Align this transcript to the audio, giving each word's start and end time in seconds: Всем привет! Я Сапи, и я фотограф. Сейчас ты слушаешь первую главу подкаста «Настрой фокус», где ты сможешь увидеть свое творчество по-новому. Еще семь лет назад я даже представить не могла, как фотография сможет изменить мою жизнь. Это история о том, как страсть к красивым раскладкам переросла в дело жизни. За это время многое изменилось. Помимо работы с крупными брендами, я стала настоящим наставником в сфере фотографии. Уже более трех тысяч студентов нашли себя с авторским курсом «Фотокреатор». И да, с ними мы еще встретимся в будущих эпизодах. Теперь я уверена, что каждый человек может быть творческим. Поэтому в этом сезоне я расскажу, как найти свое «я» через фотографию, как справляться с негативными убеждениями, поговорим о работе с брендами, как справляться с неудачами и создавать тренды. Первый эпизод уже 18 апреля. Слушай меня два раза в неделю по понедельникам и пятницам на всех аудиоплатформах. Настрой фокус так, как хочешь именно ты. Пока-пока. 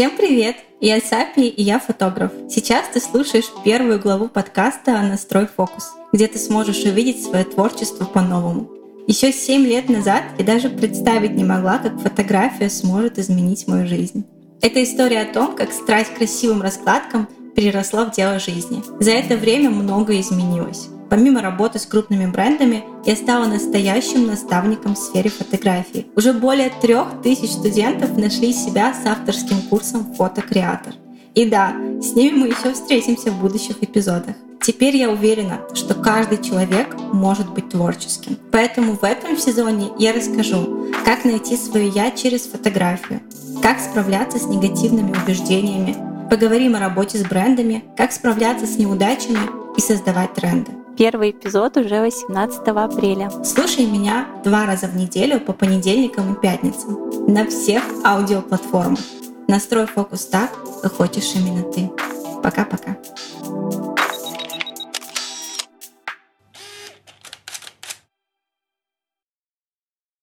Всем 0.00 0.16
привет! 0.16 0.56
Я 0.80 0.98
Сапи, 0.98 1.42
и 1.42 1.62
я 1.62 1.78
фотограф. 1.78 2.32
Сейчас 2.48 2.86
ты 2.88 3.02
слушаешь 3.02 3.44
первую 3.66 4.00
главу 4.00 4.28
подкаста 4.28 4.92
«Настрой 5.02 5.46
фокус», 5.46 5.90
где 6.10 6.26
ты 6.26 6.38
сможешь 6.38 6.84
увидеть 6.84 7.22
свое 7.22 7.44
творчество 7.44 8.06
по-новому. 8.06 8.70
Еще 9.06 9.30
семь 9.30 9.66
лет 9.66 9.90
назад 9.90 10.22
я 10.38 10.44
даже 10.46 10.70
представить 10.70 11.32
не 11.32 11.44
могла, 11.44 11.76
как 11.76 12.00
фотография 12.00 12.70
сможет 12.70 13.18
изменить 13.18 13.68
мою 13.68 13.86
жизнь. 13.86 14.24
Это 14.62 14.82
история 14.82 15.20
о 15.20 15.34
том, 15.34 15.54
как 15.54 15.70
страсть 15.70 16.14
к 16.14 16.16
красивым 16.16 16.62
раскладкам 16.62 17.28
переросла 17.54 18.06
в 18.06 18.12
дело 18.12 18.38
жизни. 18.38 18.82
За 19.00 19.10
это 19.10 19.36
время 19.36 19.68
многое 19.68 20.22
изменилось. 20.22 20.88
Помимо 21.10 21.42
работы 21.42 21.80
с 21.80 21.86
крупными 21.86 22.26
брендами, 22.26 22.84
я 23.04 23.16
стала 23.16 23.46
настоящим 23.46 24.28
наставником 24.28 24.94
в 24.94 24.98
сфере 24.98 25.28
фотографии. 25.28 26.06
Уже 26.14 26.32
более 26.32 26.70
трех 26.70 27.20
тысяч 27.24 27.50
студентов 27.50 28.16
нашли 28.16 28.52
себя 28.52 28.94
с 28.94 29.04
авторским 29.04 29.60
курсом 29.62 30.14
«Фотокреатор». 30.14 30.94
И 31.34 31.46
да, 31.46 31.74
с 32.00 32.14
ними 32.14 32.36
мы 32.36 32.46
еще 32.48 32.72
встретимся 32.72 33.32
в 33.32 33.40
будущих 33.40 33.82
эпизодах. 33.82 34.36
Теперь 34.62 34.96
я 34.96 35.10
уверена, 35.10 35.60
что 35.74 35.94
каждый 35.94 36.42
человек 36.42 36.94
может 37.12 37.50
быть 37.50 37.70
творческим. 37.70 38.36
Поэтому 38.52 38.92
в 38.92 39.02
этом 39.02 39.36
сезоне 39.36 39.88
я 39.98 40.12
расскажу, 40.12 40.92
как 41.04 41.24
найти 41.24 41.56
свое 41.56 41.88
«я» 41.88 42.12
через 42.12 42.42
фотографию, 42.42 43.20
как 43.62 43.80
справляться 43.80 44.38
с 44.38 44.46
негативными 44.46 45.12
убеждениями, 45.24 45.96
поговорим 46.30 46.76
о 46.76 46.80
работе 46.80 47.18
с 47.18 47.24
брендами, 47.24 47.82
как 47.96 48.12
справляться 48.12 48.66
с 48.66 48.76
неудачами 48.76 49.40
и 49.76 49.80
создавать 49.80 50.34
тренды. 50.34 50.70
Первый 51.00 51.30
эпизод 51.30 51.78
уже 51.78 51.98
18 52.02 52.60
апреля. 52.68 53.30
Слушай 53.42 53.86
меня 53.86 54.26
два 54.44 54.66
раза 54.66 54.86
в 54.86 54.94
неделю 54.94 55.40
по 55.40 55.54
понедельникам 55.54 56.34
и 56.34 56.38
пятницам 56.38 57.10
на 57.26 57.46
всех 57.46 57.82
аудиоплатформах. 58.04 59.00
Настрой 59.48 59.86
фокус 59.86 60.26
так, 60.26 60.50
как 60.82 60.92
хочешь 60.92 61.32
именно 61.34 61.62
ты. 61.62 61.90
Пока-пока. 62.42 62.98